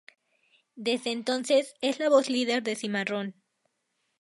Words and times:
Desde 0.77 1.11
entonces, 1.11 1.75
es 1.79 1.99
la 1.99 2.09
voz 2.09 2.27
líder 2.27 2.63
de 2.63 2.75
Cimarrón. 2.75 3.35